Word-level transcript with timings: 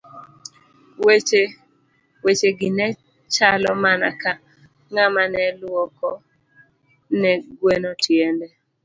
Weche 2.23 2.49
gi 2.59 2.69
ne 2.77 2.87
chalo 3.33 3.69
mana 3.83 4.09
ka 4.21 4.31
ng'ama 4.93 5.23
ne 5.33 5.43
lwoko 5.59 6.09
ne 7.21 7.31
gweno 7.59 7.91
tiende. 8.03 8.47